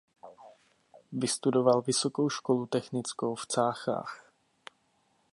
[1.11, 4.31] Vystudoval Vysokou školu technickou v Cáchách.